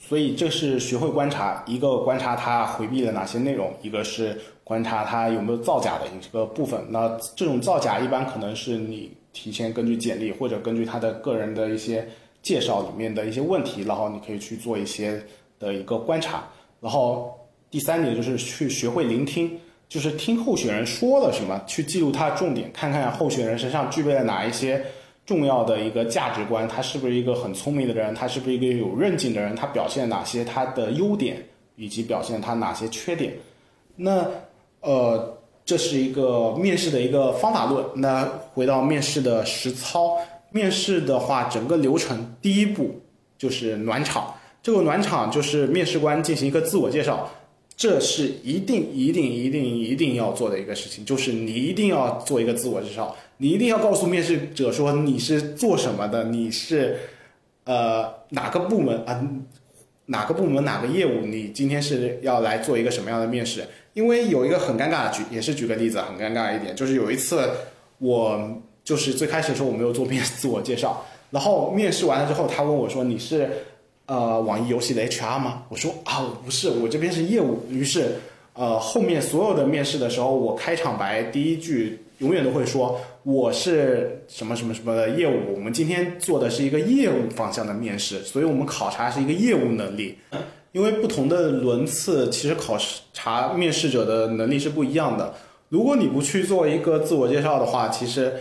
[0.00, 6.84] 所以这是学会观察，一个观察他回避了哪些内容，一个是观察他有没有造假的一个部分。
[6.88, 12.08] 那这种造假一般可能是你提前根据简历或者根据他的个人的一些
[12.42, 15.22] 介绍里面的一些问题，然后你可以去做一些
[15.58, 16.44] 的一个观察。
[16.80, 17.38] 然后
[17.70, 24.84] 第三点就是去学会聆听，就是听候选人说了什么，去记录他的重点，看看候选人身上具备了哪一些。
[25.24, 28.12] 重要的一个价值观，他是不是一个很聪明的人？
[28.12, 29.54] 他是不是一个有韧劲的人？
[29.54, 31.40] 他表现哪些他的优点，
[31.76, 33.32] 以及表现他哪些缺点？
[33.94, 34.26] 那
[34.80, 37.86] 呃，这是一个面试的一个方法论。
[37.94, 40.18] 那回到面试的实操，
[40.52, 43.00] 面试的话，整个流程第一步
[43.36, 44.34] 就是暖场。
[44.62, 47.30] 这个暖场就是面试官进行一个自我介绍。
[47.74, 56.98] 这是一定一定一定一定要做的一个事情，就是你一定要做一个自我介绍，你一定要告诉面试者说你是做什么的，你是
[57.64, 59.26] 呃哪个部门啊，
[60.06, 63.64] 哪个部门哪个业务，你今天是要来做一个什么样的面试？
[63.94, 67.50] 因为有一个很尴尬的举，也是举个例子，很尴尬一点，就是有一次
[67.98, 73.48] 我就是最开始的时候我没有做面自我介绍，然后面试完了之后，他问我说你是。
[74.04, 75.62] 呃，网易游戏的 HR 吗？
[75.68, 77.64] 我说啊，我不是，我这边是业务。
[77.70, 78.16] 于是，
[78.52, 85.54] 呃，后面所有的面试的时候，我开场白第一句永远都会说我是什么什么什么的业务。
[85.54, 90.18] 我们今天做的是一个业务方向的面试，所以我们考察是一个业务能力。
[90.72, 92.76] 因为不同的轮次，其实考
[93.14, 95.32] 察面试者的能力是不一样的。
[95.68, 98.34] 如果你不去做一个自我介绍的话，其实。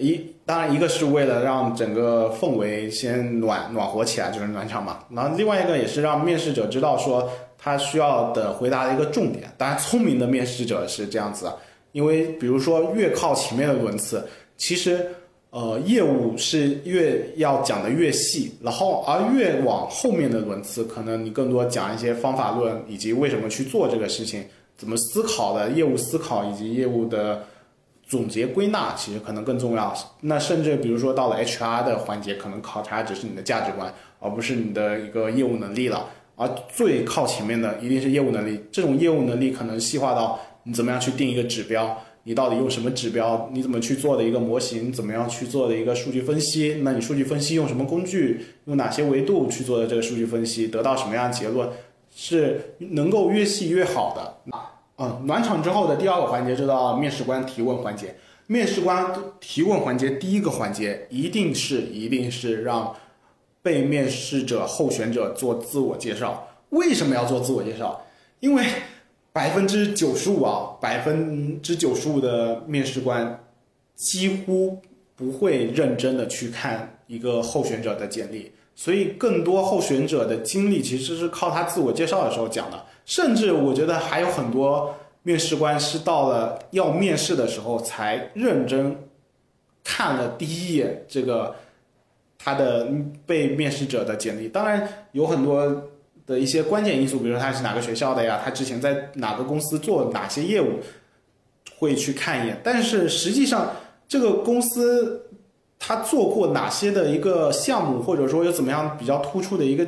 [0.00, 5.04] 一当然，一个是为了让整个氛围先暖暖和起来，就是暖场嘛。
[5.10, 9.52] 然后另外一个也是让面试者知道说他需要的回答的一个重点。
[9.58, 11.52] 当然，聪明的面试者是这样子，
[11.92, 15.06] 因为比如说越靠前面的轮次，其实
[15.50, 24.42] 呃业务是越要讲的越细，然后而越往后面的轮次，可能你更多讲一些方法论以及为什么去做这个事情，
[24.78, 27.44] 怎么思考的业务思考以及业务的。
[28.08, 29.94] 总结归纳其实可能更重要。
[30.22, 36.08] 那甚至比如说到了 HR 的环节，可能考察只是你的价值观，而不是你的一个业务能力了。
[36.34, 38.60] 而最靠前面的一定是业务能力。
[38.72, 42.00] 这种业务能力可能细化到你怎么样去定一个指标？
[42.22, 43.50] 你到底用什么指标？
[43.52, 44.92] 你怎么去做的一个模型？
[44.92, 46.80] 怎么样去做的一个数据分析？
[46.82, 48.40] 那你数据分析用什么工具？
[48.64, 50.68] 用哪些维度去做的这个数据分析？
[50.68, 51.68] 得到什么样结论？
[52.14, 54.52] 是能够越细越好的。
[54.98, 58.16] 嗯，暖场之后的第二个环节就到面试官提问环节。
[58.48, 62.94] 面试官提问环节第一个环节一定是一定是让
[63.62, 66.48] 被面试者候选者做自我介绍。
[66.70, 68.04] 为什么要做自我介绍？
[68.40, 68.64] 因为
[69.32, 73.44] 百分之九十五啊，百分之九十五的面试官
[73.94, 74.78] 几乎
[75.14, 82.84] 不会认真的去看一个候选者的简历，所以更多候选者的经历其实是靠他自我介绍的时候讲的。
[83.08, 88.94] 甚至我觉得还有很多面试官是到了要面试的时候才认真
[89.82, 91.56] 看了第一眼这个
[92.38, 92.86] 他的
[93.24, 94.46] 被面试者的简历。
[94.46, 95.88] 当然有很多
[96.26, 100.78] 的一些关键因素，比如说他是哪个学校的呀，他之前在哪个公司做哪些业务，
[101.78, 102.60] 会去看一眼。
[102.62, 103.72] 但是实际上
[104.06, 105.30] 这个公司
[105.78, 109.86] 他做过哪些的一个项目，或者说有怎么样比较突出的一个。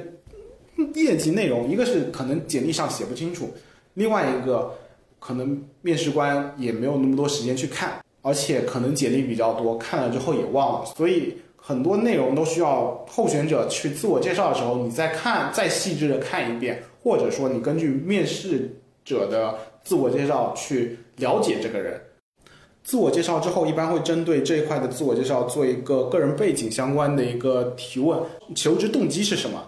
[0.95, 3.51] 业绩内容，一个是可能简历上写不清楚，
[3.95, 4.73] 另外一个
[5.19, 22.01] 可能面试官也没有那么多时间去看，而且可能简历比较多，看了之后也忘了，所以很多内容都需要候选者去自我介绍的时候，你再看再细致的看一遍，或者说你根据面试者的自我介绍去了解这个人。
[22.83, 28.19] 自我介绍之后，一般会针对这一块的自我介绍做一个个人背景相关的一个提问，
[28.57, 29.63] 求职动机是什么？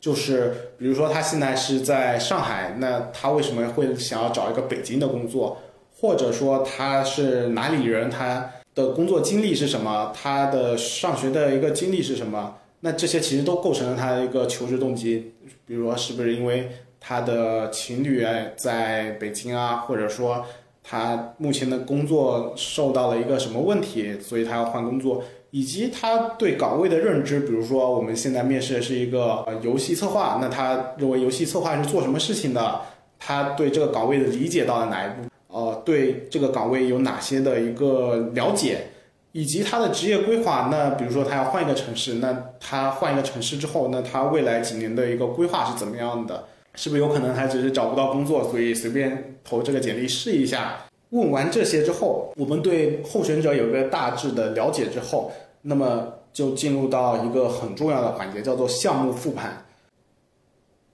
[0.00, 5.58] 就是比如说他现在是在上海，那他为什么会想要找一个北京的工作？
[6.00, 8.08] 或者说他是哪里人？
[8.08, 10.12] 他的工作经历是什么？
[10.14, 12.58] 他的上学的一个经历是什么？
[12.80, 15.34] 那这些其实都构成了他的一个求职动机。
[15.66, 19.78] 比如说是不是因为他的情侣在北京啊？
[19.78, 20.46] 或者说
[20.84, 25.24] 他目前的工作受到了一个什么问题，所以他要换工作？
[25.50, 32.80] 以及他对岗位的认知，比如说我们现在面试的是一个游戏策划，那他认为游戏策划是做什么事情的？
[33.18, 35.28] 他对这个岗位的理解到了哪一步？
[35.48, 38.88] 呃，对这个岗位有哪些的一个了解？
[39.32, 40.68] 以及他的职业规划？
[40.70, 46.44] 那比如说他要换一个城市，那他换一个城市之后，那他未来几年的一个规划是怎么样的？
[46.74, 50.84] 是不是有可能他只是找不到工作，所以随便投这个简历试一下？
[51.10, 59.64] 问完这些之后，我们对候选者有一个大致的了解之后，那么就进入到一个很重要的环节，叫做项目复盘。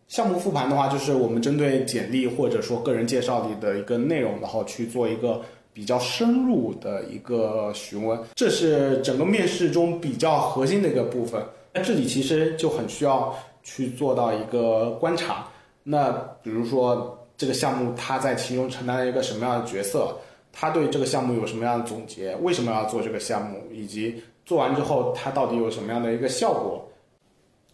[0.07, 5.41] 项目复盘的话，就是我们针对简历或者说个人介绍里的一个内容，然后去做一个
[5.73, 11.43] 比较深入的一个询问，这是整个面试中比较核心的一个部分。
[11.73, 15.49] 那这里其实就很需要去做到一个观察。
[15.83, 17.19] 那比如说。
[17.37, 20.17] 这个项目他在其中承担了一个什么样的角色？
[20.57, 22.33] 他对这个项目有什么样的总结？
[22.37, 23.61] 为什么要做这个项目？
[23.73, 26.89] 以及做完之后他到底有什么样的一个效果？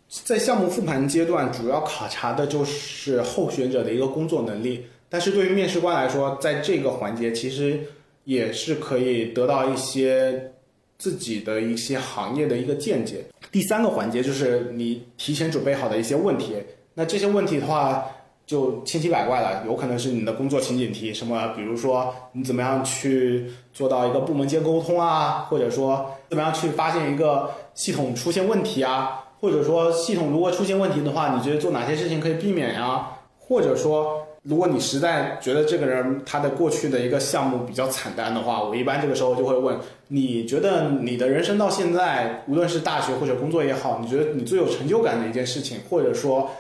[0.08, 4.86] 在项目复盘阶段，主要考察的就是候选者的一个工作能力。
[5.10, 7.78] 但是对于面试官来说，在这个环节其实
[8.24, 10.50] 也是可以得到一些
[10.96, 13.22] 自己的一些行业的一个见解。
[13.52, 16.54] 第三个环节就是你提前准备好的一些问题。
[16.94, 18.10] 那这些问题的话。
[18.50, 33.06] 就千奇百怪了，有可能是你的工作情景题，什么，比如说你怎么样去做到一个部门间沟通啊，或者说怎么样去发现一个系统出现问题啊，或者说系统如果出现问题的话，你觉得做哪些事情可以避免呀？
[33.38, 46.50] 或者说，如果你实在觉得这个人他的过去的一个项目比较惨淡的话，我一般这个时候就会问，你觉得你的人生到现在，无论是大学或者工作也好，你觉得你最有成就感的一件事情，或者说。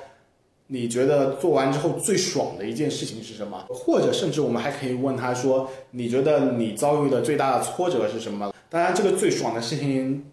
[0.72, 3.66] 你觉得做完之后最爽的一件事情是什么？
[3.68, 10.24] 或者甚至我们还可以问他说：“你觉得你遭遇的最大的挫折是什么？”当然，这个最爽的事情，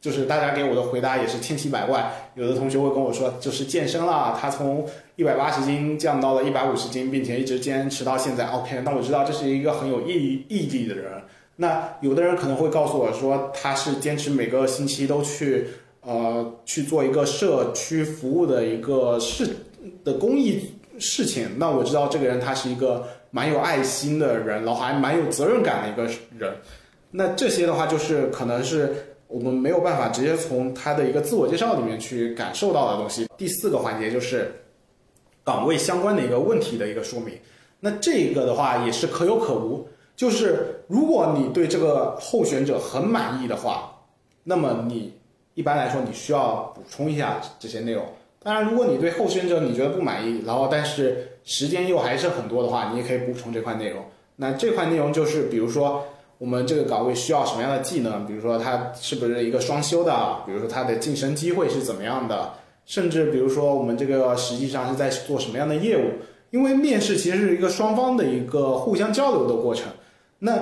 [0.00, 2.30] 就是大家给我的回答也是千奇百怪。
[2.34, 8.46] 有的同学会跟我说，就是健身了，他从一百八十斤降到了一百五十斤，并且一直坚持到现在。
[8.46, 11.22] OK，那我知道这是一个很有毅毅力的人。
[11.56, 15.66] 那有的人可能会告诉我说，他是坚持每个星期都去
[16.00, 19.54] 呃去做一个社区服务的一个事。
[20.04, 26.54] 的公益事情，那我知道这个人他是一个蛮有爱心的人，然后还蛮有责任感的一个人。
[27.10, 28.92] 那这些的话，就是可能是
[29.26, 33.28] 我们没有办法直接从他的一个自我介绍里面去感受到的东西。
[33.36, 34.52] 第四个环节就是
[35.44, 37.34] 岗位相关的一个问题的一个说明。
[37.80, 43.94] 那这个的话也是可有可无，就是如果你对这个候选者很满意的话，
[44.42, 45.12] 那么你
[45.54, 48.04] 一般来说你需要补充一下这些内容。
[48.44, 54.04] 当然，如果你对候选者你觉得不满意，然后但是时间又还是很多的话，你也可以补充这块内容。
[54.36, 56.04] 那这块内容就是，比如说
[56.38, 62.52] 我们这个岗位需要什么样的技能，比如说它是不是一个双休的，比如说它的晋升机会是怎么样的，
[62.84, 66.10] 甚至比如说我们这个实际上是在做什么样的业务。
[66.50, 69.90] 因为面试其实是一个双方的一个互相交流的过程，
[70.38, 70.52] 那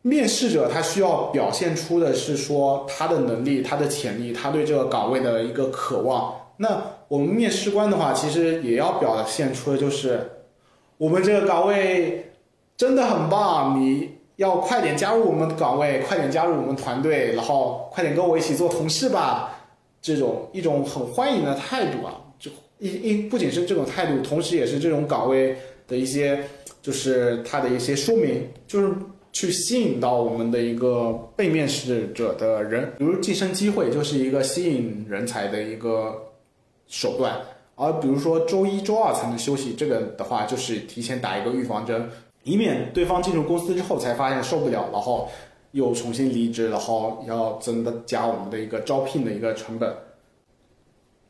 [0.00, 6.34] 面试者他需要表现出的是说他的能力、他的潜力、他对这个岗位的一个渴望。
[6.56, 10.30] 那我们面试官的话，其实也要表现出的就是
[10.96, 12.30] 我们这个岗位
[12.76, 19.58] 真的很棒，你要快点加入我们的岗位，快点加入我们团队，然后快点跟我一起做同事吧。
[20.00, 22.48] 这种一种很欢迎的态度啊，就
[22.78, 25.56] 一一不仅是这种态度，同时也是这种岗位
[25.88, 26.44] 的一些，
[26.80, 28.94] 就是它的一些说明，就是
[29.32, 36.14] 去吸引到我们的一个被面试者的人，比如晋升机会就是一个吸引人才的一个
[36.90, 37.40] 手段，
[37.76, 42.10] 而比如说周一周二才能休息，这个的话就是提前打一个预防针，
[42.42, 45.30] 以免对方进入公司之后才发现受不了，然后。
[45.72, 49.94] 又重新离职，然后要增加我们的一个招聘的一个成本。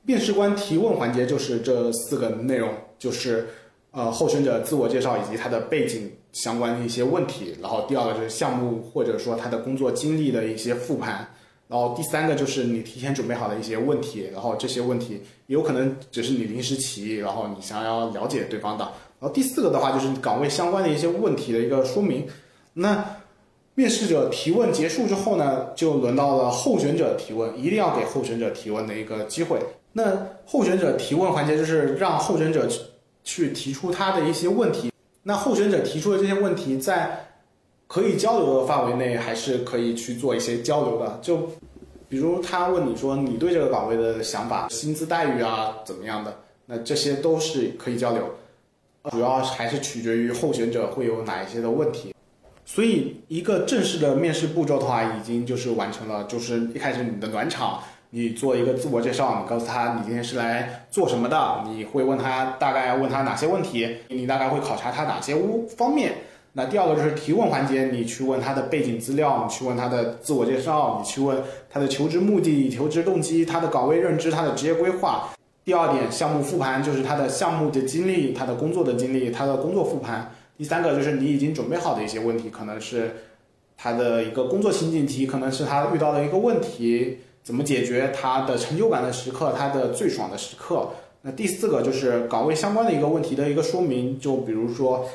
[0.02, 3.48] 面试官提问环节就是这四个内容，就是
[3.90, 11.34] 呃候选者自我介绍以及他的背景相关的一些问题，然后第二个就是项目或者说他的工作经历的一些复盘，
[11.70, 18.84] 然后第三个就是你提前准备好的一些问题，然后这些问题有可能只是你临时起意，然后你想要了解对方的，
[19.20, 22.26] 然后第四个的话就是岗位相关的一些问题的一个说明，
[22.74, 23.16] 那。
[23.76, 29.58] 面试者提问结束之后呢，就轮到了候选者提问，一定要给候选者提问的一个机会。
[29.92, 32.68] 那候选者提问环节就是让候选者
[33.24, 34.92] 去提出他的一些问题。
[35.22, 37.29] 那候选者提出的这些问题，在
[37.92, 41.18] 可以交流的范围内，还是可以去做一些交流的。
[41.20, 41.38] 就
[42.08, 46.32] 比如他问你说你对这个岗位的想法、薪资待遇啊怎么样的，
[46.66, 48.22] 那这些都是可以交流。
[49.10, 52.14] 主要还是取决于候选者会有哪一些的问题。
[52.64, 56.22] 所以，一个正式的面试步骤的话，已经就是完成了。
[56.24, 57.80] 就是一开始你的暖场，
[58.10, 65.34] 你做一个自我介绍，你告诉他你今天是来做什么的，你会问他大概问他哪些问题，你大概会考察他哪些
[65.76, 66.14] 方面。
[66.52, 71.40] 那第二个就是提问环节，你去问他的背景资料，你去问他的自我介绍，你去问
[71.70, 75.30] 他的求职目的、求职动机、他的岗位认知、他的职业规划。
[75.64, 80.32] 第二点，项目复盘就是他的项目的经历、他的工作的经历、他的工作复盘。
[80.58, 83.14] 第三个就是你已经准备好的一些问题，可能是
[83.76, 90.88] 他的一个工作情景题，可能是他遇到的一个问题，怎么解决他的成就感的时刻，他的最爽的时刻。
[91.22, 95.06] 那第四个就是岗位相关的一个问题的一个说明，就比如说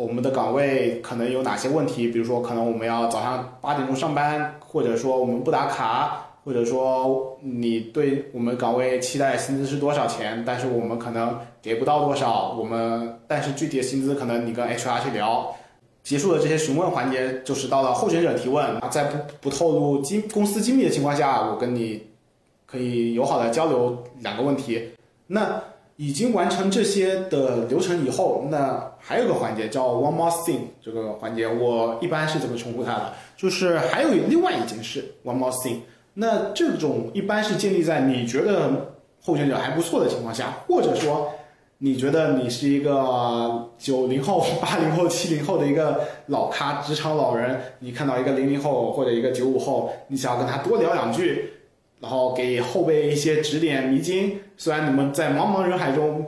[0.00, 6.26] 我们的岗位可能有哪些问题，比如说可能我们要早上八点钟上班，或者说我们不打卡。
[6.42, 10.42] 或者说你对我们岗位期待薪资是多少钱？
[10.44, 15.54] 但是我们可能给不到多少，我们但是具体的薪资可能你跟 HR 去聊。
[16.02, 22.06] 结束了这些询问环节，就是到了候选者提问，在不不透露经公司机密的情况下，我跟你
[22.64, 24.92] 可以友好的交流两个问题。
[25.26, 25.62] 那
[26.00, 33.12] 已经完成这些的流程以后，那还有个环节叫 one more thing 这个环节，我一般是怎么称呼它的？
[33.36, 35.80] 就是还有另外一件事 one more thing。
[36.14, 41.30] 那这种一般是建立在你觉得候选者还不错的情况下，或者说
[41.76, 51.52] 你觉得你是一个九零后、八零后、七零后的一个老咖、职场老人，你看到一个零零后或者一个九五后，你想要跟他多聊两句，
[52.00, 54.38] 然后给后辈一些指点迷津。
[54.56, 56.26] 虽然你们在茫茫人海中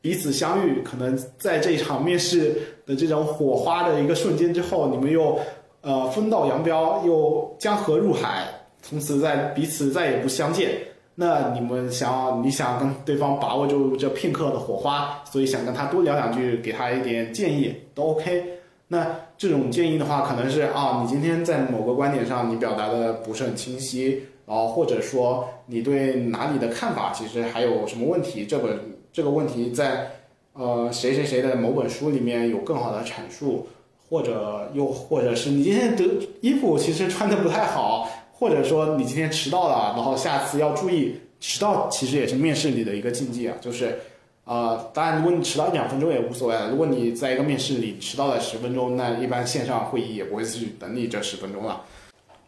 [0.00, 2.54] 彼此相遇，可能在这一场面试
[2.86, 5.38] 的这种火花的一个瞬间之后，你们又
[5.80, 8.46] 呃分道扬镳，又江河入海。
[8.80, 10.70] 从此在彼此再也不相见，
[11.16, 18.44] 那你们想要你想跟对方把握住这片刻的火花，所以想跟他多聊两句，给他一点建议都 OK。
[18.86, 19.04] 那
[19.36, 28.80] 这种建议的话，可能是啊，你今天在某个观点上你表达的不是很清晰，然后或者说你对哪里的看法其实还有什么问题，这本
[29.12, 30.10] 这个问题在
[30.54, 33.68] 呃谁谁谁的某本书里面有更好的阐述，
[34.08, 36.04] 或者又或者是你今天的
[36.40, 38.08] 衣服其实穿的不太好。
[38.40, 43.56] 或者说你今天迟到了，然后下次要注意迟到，其实也是面试里的一个禁忌啊。
[43.60, 43.98] 就是，
[44.44, 46.70] 呃，当然如果你迟到一两分钟也无所谓了。
[46.70, 51.82] 如果你在一个面试里迟到了十分钟，那一般线上会议也不会去等你这十分钟了。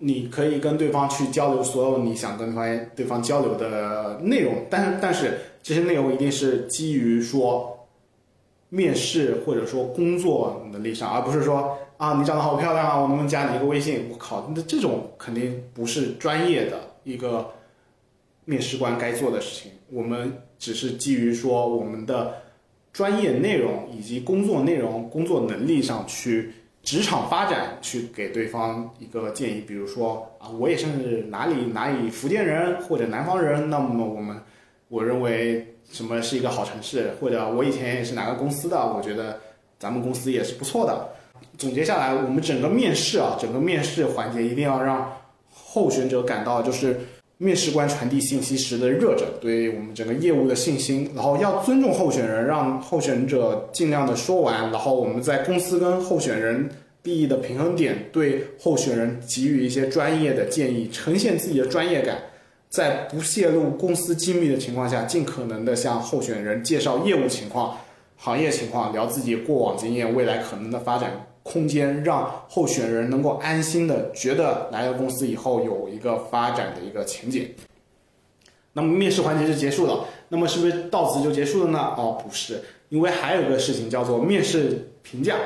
[0.01, 7.87] 你可以跟对方去交流所有你想跟方对方交流的内容，但但是这些内容一定是基于说
[8.69, 11.79] 面试或者说工作能力上，而不是说。
[12.01, 12.97] 啊，你长得好漂亮啊！
[12.97, 14.07] 我能不能加你一个微信？
[14.11, 17.47] 我靠，那这种肯定不是专业的一个
[18.47, 19.71] 面试官该做的事情。
[19.91, 22.37] 我们只是基于说我们的
[22.91, 26.51] 专业内容以及工作内容、工作能力上去
[26.83, 29.61] 职场发展，去给对方一个建议。
[29.61, 30.87] 比如说啊，我也是
[31.29, 34.41] 哪里哪里福建人或者南方人，那么我们
[34.89, 39.39] 我认为什么是一个好城市，或者我以前也是哪个公司的，我觉得
[39.79, 41.09] 咱们公司也是不错的。
[41.59, 45.13] 总结下来，我们整个面试啊，整个面试环节一定要让
[45.53, 47.01] 候选者感到就是
[47.43, 56.69] 面试官传递信息时的热忱，对我们整个业务的信心，然后要尊重候选人，让候选者尽量的说完，然后我们在公司跟候选人
[57.05, 62.19] 利益的平衡点，对候选人给予一些专业的建议，呈现自己的专业感，
[62.69, 67.75] 在不泄露公司机密的情况下，尽可能的向候选人介绍业务情况、
[68.19, 71.11] 行业情况，聊自己过往经验、未来可能的发展。
[71.43, 77.49] 空间让候选人能够安心的觉得来了公司以后有一个发展的一个前景。
[78.73, 81.93] 那么面试环节就结束了，那么是不是到此就结束了呢？
[81.97, 85.37] 哦，不是，因为还有个事情叫做面试评价。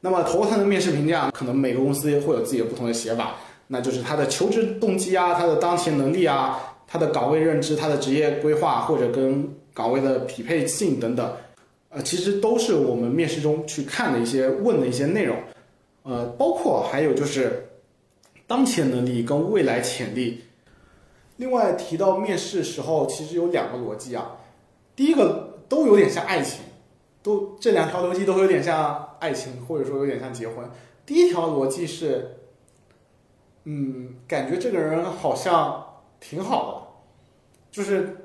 [0.00, 3.36] 那么头层的面试评价，可能每个公司会有自己的不同的写法，
[3.66, 11.30] 那就是他的求职动机啊，他的当前能力啊，他的岗位认知，他的职业规划或者跟岗位的匹配性等等。
[11.90, 15.36] 呃，其实都是我们面试中去看的一些问的一些内容，
[16.04, 17.68] 呃，包括还有就是
[18.46, 20.44] 当前能力跟未来潜力。
[21.38, 24.36] 另外提到面试时候，其实有两个逻辑啊，
[24.94, 26.60] 第一个都有点像爱情，
[27.24, 30.64] 都这两条逻辑都有点像爱情，或者说有点像结婚。
[31.04, 32.36] 第一条逻辑是，
[33.64, 35.84] 嗯，感觉这个人好像
[36.20, 38.16] 挺好的，就是。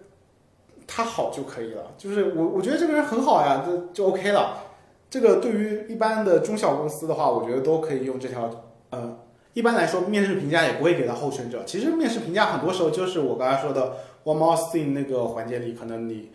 [0.88, 4.64] 他好就可以了，就是我我觉得这个人很好呀，这就 OK 了。
[5.10, 8.50] 这个对于一般的中小公司的话，我觉得都可以用这条。
[8.90, 9.18] 呃，
[9.54, 11.64] 一般来说，面试评价也不会给到候选者。
[11.64, 16.32] 其实面试评价很多时候就是我刚才说的 one more thing 那个环节里，可能你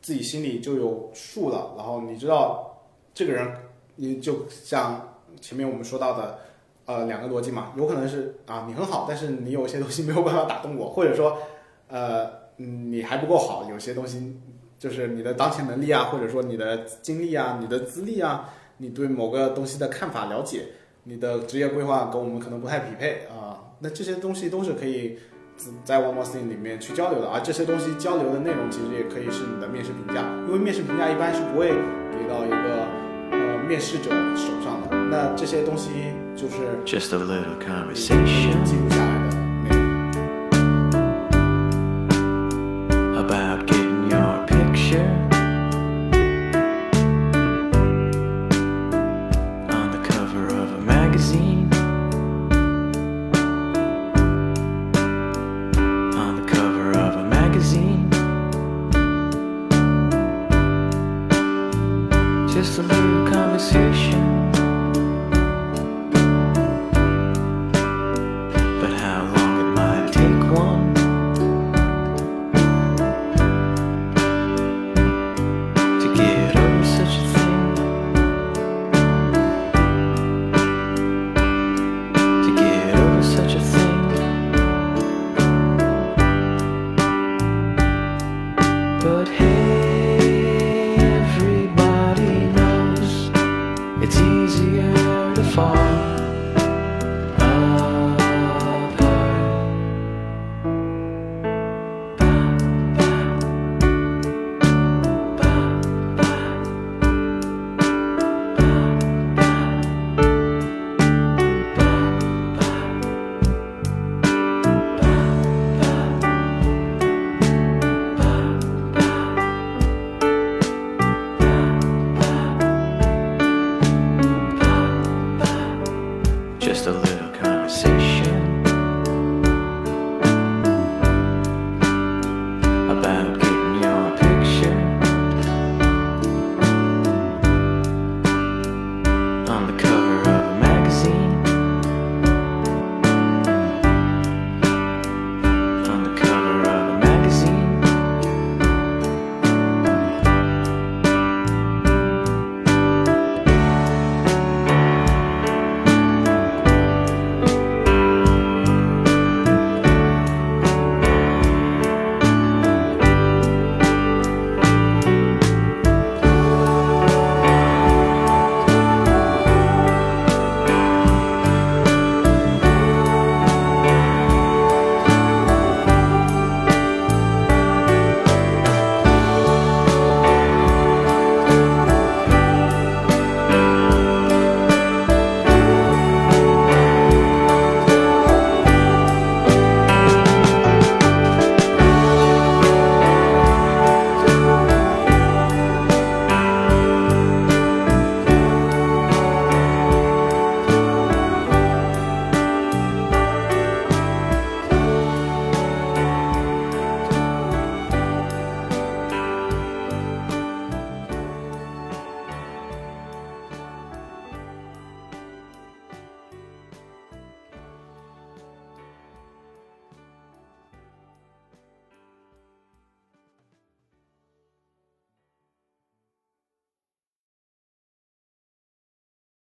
[0.00, 2.78] 自己心里就有数了，然后你知道
[3.12, 3.52] 这个人，
[3.96, 6.38] 你就像前面我们说到的，
[6.86, 11.36] 呃，两个逻辑嘛，有可能是啊你很好，但是你有些东西没有办法打动我，或者说
[11.88, 12.43] 呃。
[12.58, 14.36] 嗯，你还不够好，有些东西
[14.78, 20.66] 就是你的当前能力啊，或者说你的经历啊、你的资历啊，你对某个东西的看法了解，
[21.04, 23.74] 你的职业规划跟我们可能不太匹配啊。
[23.80, 25.18] 那这些东西都是可以
[25.84, 32.86] 在 One More Thing 里面去交流的，而这些东西交流的内容其实也可以是你的面试评价，因为面试评价一般是不会给到一个
[33.32, 34.96] 呃面试者手上的。
[35.10, 35.90] 那这些东西
[36.34, 39.03] 就是 Just a little conversation
[62.64, 64.33] just a little conversation.